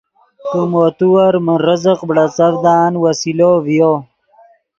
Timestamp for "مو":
0.71-0.83